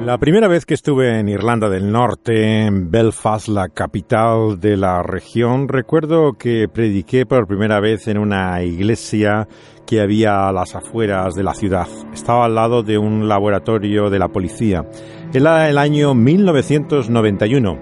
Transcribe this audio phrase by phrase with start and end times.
[0.00, 5.02] La primera vez que estuve en Irlanda del Norte, en Belfast, la capital de la
[5.02, 9.48] región, recuerdo que prediqué por primera vez en una iglesia
[9.86, 11.86] que había a las afueras de la ciudad.
[12.12, 14.84] Estaba al lado de un laboratorio de la policía.
[15.32, 17.78] Era el año 1991.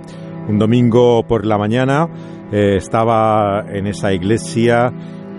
[0.48, 2.08] Un domingo por la mañana
[2.52, 4.92] eh, estaba en esa iglesia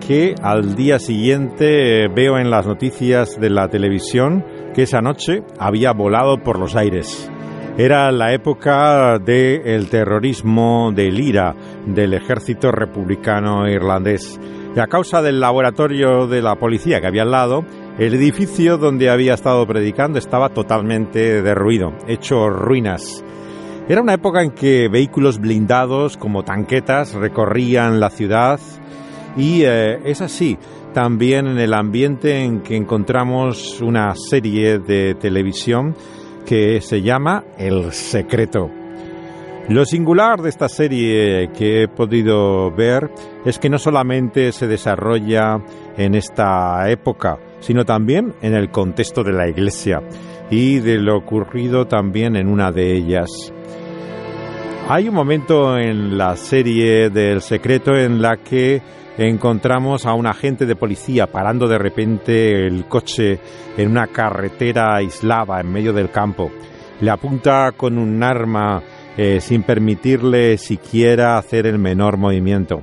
[0.05, 4.43] que al día siguiente eh, veo en las noticias de la televisión
[4.73, 7.29] que esa noche había volado por los aires.
[7.77, 11.55] Era la época del terrorismo del IRA,
[11.87, 14.39] del ejército republicano irlandés.
[14.75, 17.65] Y a causa del laboratorio de la policía que había al lado,
[17.97, 23.23] el edificio donde había estado predicando estaba totalmente derruido, hecho ruinas.
[23.87, 28.59] Era una época en que vehículos blindados como tanquetas recorrían la ciudad
[29.35, 30.57] y eh, es así
[30.93, 35.95] también en el ambiente en que encontramos una serie de televisión
[36.45, 38.69] que se llama El Secreto.
[39.69, 43.09] Lo singular de esta serie que he podido ver
[43.45, 45.61] es que no solamente se desarrolla
[45.97, 50.01] en esta época, sino también en el contexto de la Iglesia
[50.51, 53.53] y de lo ocurrido también en una de ellas.
[54.89, 58.81] Hay un momento en la serie del secreto en la que
[59.17, 63.39] encontramos a un agente de policía parando de repente el coche
[63.77, 66.51] en una carretera aislada en medio del campo.
[66.99, 68.81] Le apunta con un arma
[69.17, 72.81] eh, sin permitirle siquiera hacer el menor movimiento.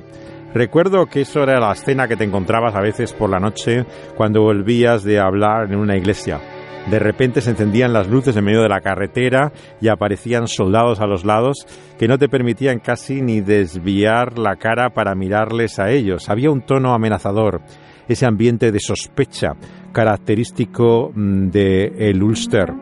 [0.52, 3.84] Recuerdo que eso era la escena que te encontrabas a veces por la noche
[4.16, 6.40] cuando volvías de hablar en una iglesia.
[6.88, 11.06] De repente se encendían las luces en medio de la carretera y aparecían soldados a
[11.06, 11.66] los lados
[11.98, 16.28] que no te permitían casi ni desviar la cara para mirarles a ellos.
[16.28, 17.60] Había un tono amenazador,
[18.08, 19.52] ese ambiente de sospecha
[19.92, 22.72] característico mm, de el Ulster.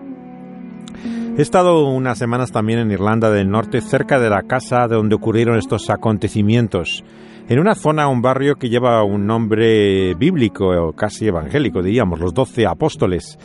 [1.37, 5.15] He estado unas semanas también en Irlanda del Norte, cerca de la casa de donde
[5.15, 7.05] ocurrieron estos acontecimientos,
[7.49, 12.34] en una zona, un barrio que lleva un nombre bíblico o casi evangélico, diríamos, los
[12.34, 13.39] doce apóstoles.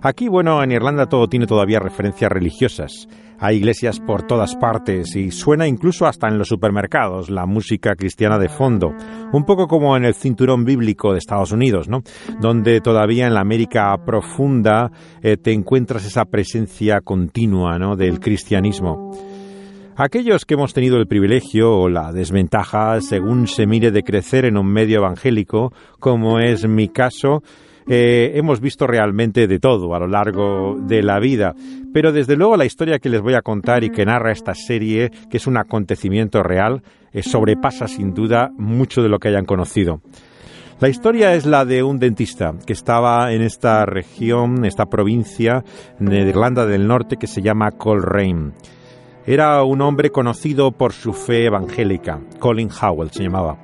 [0.00, 3.08] Aquí, bueno, en Irlanda todo tiene todavía referencias religiosas.
[3.40, 8.38] Hay iglesias por todas partes y suena incluso hasta en los supermercados la música cristiana
[8.38, 8.92] de fondo,
[9.32, 12.02] un poco como en el cinturón bíblico de Estados Unidos, ¿no?
[12.40, 14.90] Donde todavía en la América profunda
[15.22, 17.94] eh, te encuentras esa presencia continua, ¿no?
[17.94, 19.12] Del cristianismo.
[19.96, 24.56] Aquellos que hemos tenido el privilegio o la desventaja, según se mire, de crecer en
[24.56, 27.42] un medio evangélico, como es mi caso,
[27.88, 31.54] hemos visto realmente de todo a lo largo de la vida,
[31.92, 35.10] pero desde luego la historia que les voy a contar y que narra esta serie,
[35.30, 36.82] que es un acontecimiento real,
[37.12, 40.00] eh, sobrepasa sin duda mucho de lo que hayan conocido.
[40.80, 45.64] La historia es la de un dentista que estaba en esta región, esta provincia
[45.98, 48.52] de Irlanda del Norte que se llama Coleraine.
[49.26, 53.58] Era un hombre conocido por su fe evangélica, Colin Howell se llamaba.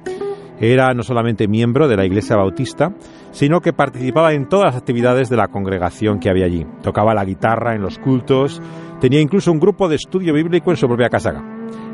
[0.61, 2.93] Era no solamente miembro de la Iglesia Bautista,
[3.33, 6.67] sino que participaba en todas las actividades de la congregación que había allí.
[6.83, 8.63] Tocaba la guitarra en los cultos,
[9.01, 11.43] tenía incluso un grupo de estudio bíblico en su propia casa.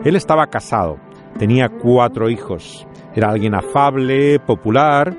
[0.04, 0.98] Él estaba casado,
[1.38, 5.16] tenía cuatro hijos, era alguien afable, popular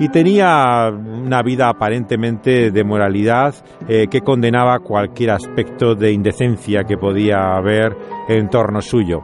[0.00, 3.54] y tenía una vida aparentemente de moralidad
[3.88, 7.96] eh, que condenaba cualquier aspecto de indecencia que podía haber
[8.28, 9.22] en torno suyo.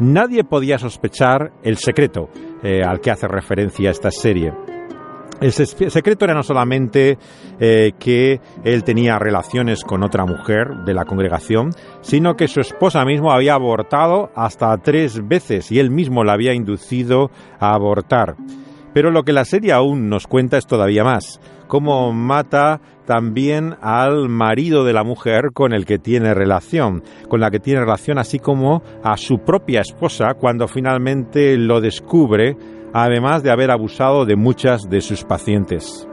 [0.00, 2.28] Nadie podía sospechar el secreto
[2.62, 4.52] eh, al que hace referencia esta serie.
[5.40, 7.18] El secreto era no solamente
[7.60, 13.04] eh, que él tenía relaciones con otra mujer de la congregación, sino que su esposa
[13.04, 18.36] mismo había abortado hasta tres veces y él mismo la había inducido a abortar.
[18.94, 24.28] Pero lo que la serie aún nos cuenta es todavía más, cómo mata también al
[24.28, 28.38] marido de la mujer con el que tiene relación, con la que tiene relación, así
[28.38, 32.56] como a su propia esposa cuando finalmente lo descubre
[32.94, 36.08] además de haber abusado de muchas de sus pacientes.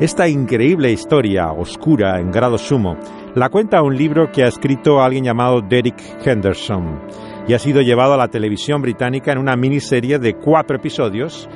[0.00, 2.96] Esta increíble historia, oscura en grado sumo,
[3.34, 7.02] la cuenta un libro que ha escrito alguien llamado Derek Henderson
[7.46, 11.48] y ha sido llevado a la televisión británica en una miniserie de cuatro episodios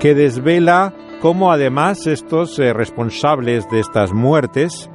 [0.00, 4.90] que desvela cómo además estos eh, responsables de estas muertes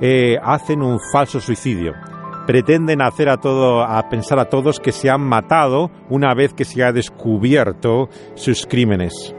[0.00, 1.94] eh, hacen un falso suicidio
[2.48, 6.64] pretenden hacer a todo, a pensar a todos que se han matado una vez que
[6.64, 9.34] se ha descubierto sus crímenes.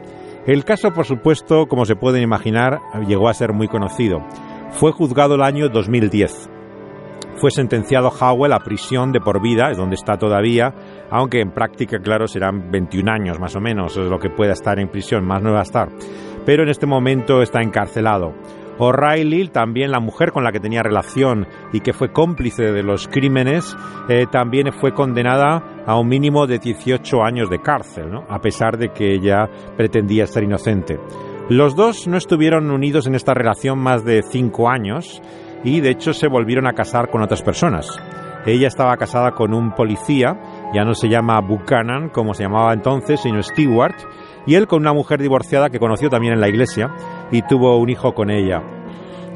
[0.46, 4.20] El caso, por supuesto, como se pueden imaginar, llegó a ser muy conocido.
[4.70, 6.52] Fue juzgado el año 2010.
[7.40, 10.74] Fue sentenciado Howell a prisión de por vida, es donde está todavía,
[11.10, 14.78] aunque en práctica, claro, serán 21 años más o menos, es lo que pueda estar
[14.78, 15.88] en prisión, más no va a estar.
[16.46, 18.34] Pero en este momento está encarcelado.
[18.78, 23.08] O'Reilly, también la mujer con la que tenía relación y que fue cómplice de los
[23.08, 23.74] crímenes,
[24.10, 28.90] eh, también fue condenada a un mínimo de 18 años de cárcel, a pesar de
[28.90, 31.00] que ella pretendía ser inocente.
[31.50, 35.22] Los dos no estuvieron unidos en esta relación más de cinco años
[35.64, 37.88] y de hecho se volvieron a casar con otras personas.
[38.46, 40.40] Ella estaba casada con un policía,
[40.74, 43.96] ya no se llama Buchanan como se llamaba entonces, sino Stewart,
[44.46, 46.90] y él con una mujer divorciada que conoció también en la iglesia
[47.32, 48.64] y tuvo un hijo con ella.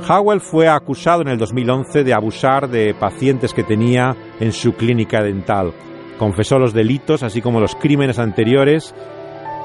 [0.08, 5.22] Howell fue acusado en el 2011 de abusar de pacientes que tenía en su clínica
[5.22, 5.74] dental.
[6.18, 8.94] Confesó los delitos, así como los crímenes anteriores,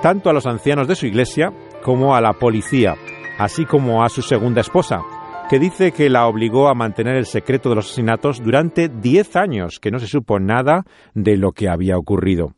[0.02, 1.52] tanto a los ancianos de su iglesia
[1.82, 2.96] como a la policía,
[3.38, 5.02] así como a su segunda esposa,
[5.48, 9.80] que dice que la obligó a mantener el secreto de los asesinatos durante 10 años,
[9.80, 10.84] que no se supo nada
[11.14, 12.52] de lo que había ocurrido.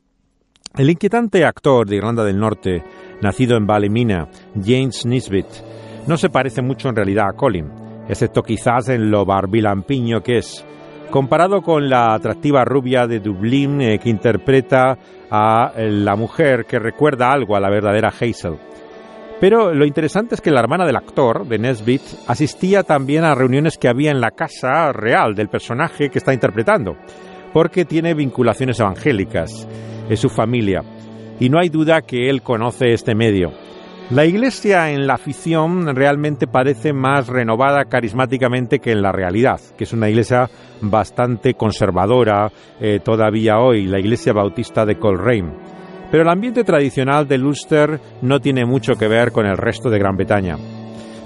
[0.77, 2.83] El inquietante actor de Irlanda del Norte,
[3.23, 5.47] nacido en Ballymena, James Nisbet,
[6.07, 7.71] no se parece mucho en realidad a Colin,
[8.09, 10.65] excepto quizás en lo barbilampiño que es.
[11.11, 14.97] Comparado con la atractiva rubia de Dublín eh, que interpreta
[15.31, 18.59] a eh, la mujer que recuerda algo a la verdadera Hazel.
[19.41, 23.79] Pero lo interesante es que la hermana del actor, de Nesbitt, asistía también a reuniones
[23.79, 26.97] que había en la casa real del personaje que está interpretando,
[27.55, 29.67] porque tiene vinculaciones evangélicas
[30.11, 30.83] es su familia,
[31.39, 33.53] y no hay duda que él conoce este medio.
[34.11, 39.85] La iglesia en la ficción realmente parece más renovada carismáticamente que en la realidad, que
[39.85, 40.51] es una iglesia
[40.81, 42.51] bastante conservadora
[42.81, 45.80] eh, todavía hoy, la iglesia bautista de Coleraine.
[46.11, 49.99] Pero el ambiente tradicional de Luster no tiene mucho que ver con el resto de
[49.99, 50.57] Gran Bretaña.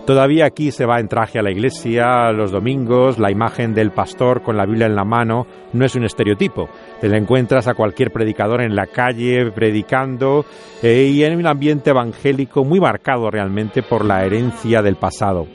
[0.07, 4.43] Todavía aquí se va en traje a la iglesia los domingos, la imagen del pastor
[4.43, 6.69] con la Biblia en la mano no es un estereotipo.
[7.01, 10.45] Te la encuentras a cualquier predicador en la calle predicando
[10.83, 15.47] eh, y en un ambiente evangélico muy marcado realmente por la herencia del pasado.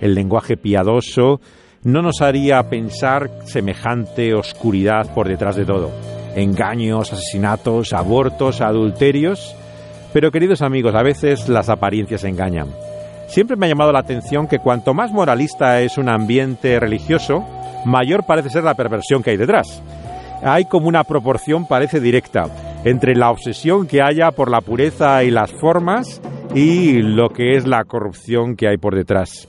[0.00, 1.40] El lenguaje piadoso
[1.82, 6.15] no nos haría pensar semejante oscuridad por detrás de todo.
[6.36, 9.56] Engaños, asesinatos, abortos, adulterios.
[10.12, 12.68] Pero queridos amigos, a veces las apariencias engañan.
[13.26, 17.44] Siempre me ha llamado la atención que cuanto más moralista es un ambiente religioso,
[17.84, 19.82] mayor parece ser la perversión que hay detrás.
[20.42, 22.44] Hay como una proporción, parece directa,
[22.84, 26.20] entre la obsesión que haya por la pureza y las formas
[26.54, 29.48] y lo que es la corrupción que hay por detrás.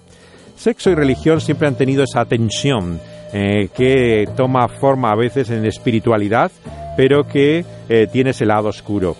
[0.55, 2.99] Sexo y religión siempre han tenido esa tensión
[3.33, 6.51] eh, que toma forma a veces en espiritualidad,
[6.95, 9.15] pero que eh, tiene ese lado oscuro.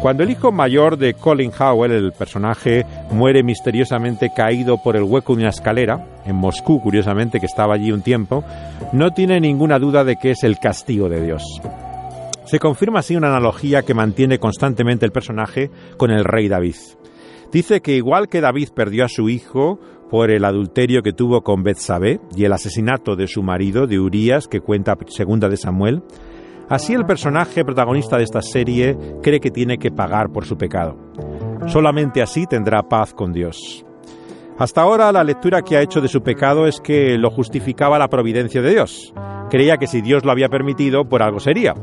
[0.00, 5.34] Cuando el hijo mayor de Colin Howell, el personaje, muere misteriosamente caído por el hueco
[5.34, 8.44] de una escalera, en Moscú, curiosamente, que estaba allí un tiempo,
[8.92, 11.42] no tiene ninguna duda de que es el castigo de Dios.
[12.44, 16.76] Se confirma así una analogía que mantiene constantemente el personaje con el rey David.
[17.52, 19.78] Dice que igual que David perdió a su hijo
[20.12, 24.46] por el adulterio que tuvo con Betsabé y el asesinato de su marido, de Urías,
[24.46, 26.02] que cuenta segunda de Samuel,
[26.68, 30.96] Así el personaje protagonista de esta serie cree que tiene que pagar por su pecado.
[31.66, 33.84] Solamente así tendrá paz con Dios.
[34.58, 38.08] Hasta ahora la lectura que ha hecho de su pecado es que lo justificaba la
[38.08, 39.12] providencia de Dios.
[39.50, 41.74] Creía que si Dios lo había permitido, por algo sería.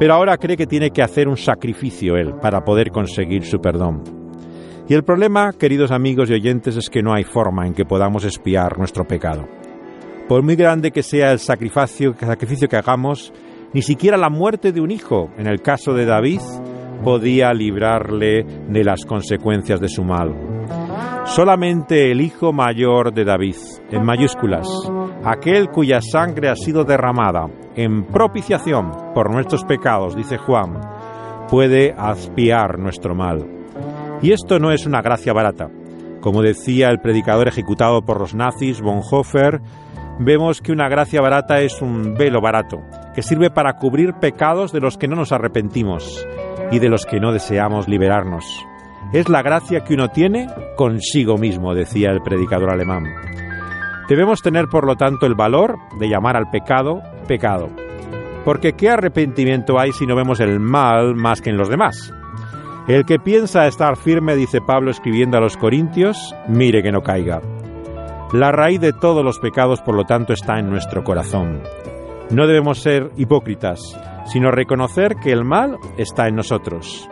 [0.00, 4.17] Pero ahora cree que tiene que hacer un sacrificio él para poder conseguir su perdón.
[4.88, 8.24] Y el problema, queridos amigos y oyentes, es que no hay forma en que podamos
[8.24, 9.46] espiar nuestro pecado.
[10.26, 13.30] Por muy grande que sea el sacrificio, el sacrificio que hagamos,
[13.74, 16.40] ni siquiera la muerte de un hijo, en el caso de David,
[17.04, 20.34] podía librarle de las consecuencias de su mal.
[21.26, 23.56] Solamente el hijo mayor de David,
[23.90, 24.66] en mayúsculas,
[25.22, 27.46] aquel cuya sangre ha sido derramada
[27.76, 30.80] en propiciación por nuestros pecados, dice Juan,
[31.50, 33.57] puede aspiar nuestro mal.
[34.20, 35.70] Y esto no es una gracia barata.
[36.20, 39.60] Como decía el predicador ejecutado por los nazis, Bonhoeffer,
[40.18, 42.82] vemos que una gracia barata es un velo barato,
[43.14, 46.26] que sirve para cubrir pecados de los que no nos arrepentimos
[46.72, 48.44] y de los que no deseamos liberarnos.
[49.12, 53.04] Es la gracia que uno tiene consigo mismo, decía el predicador alemán.
[54.08, 57.68] Debemos tener, por lo tanto, el valor de llamar al pecado pecado.
[58.44, 62.12] Porque ¿qué arrepentimiento hay si no vemos el mal más que en los demás?
[62.88, 67.42] El que piensa estar firme, dice Pablo escribiendo a los Corintios, mire que no caiga.
[68.32, 71.60] La raíz de todos los pecados, por lo tanto, está en nuestro corazón.
[72.30, 73.78] No debemos ser hipócritas,
[74.24, 77.06] sino reconocer que el mal está en nosotros.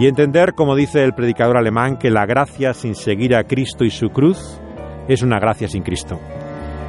[0.00, 3.90] Y entender, como dice el predicador alemán, que la gracia sin seguir a Cristo y
[3.90, 4.60] su cruz
[5.06, 6.18] es una gracia sin Cristo.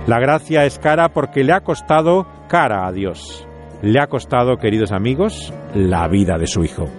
[0.08, 3.48] La gracia es cara porque le ha costado cara a Dios.
[3.84, 6.90] Le ha costado, queridos amigos, la vida de su Hijo.